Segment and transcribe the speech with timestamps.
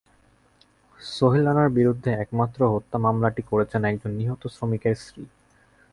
[0.99, 5.23] সোহেল রানার বিরুদ্ধে একমাত্র হত্যা মামলাটি করেছেন একজন নিহত শ্রমিকের স্ত্রী।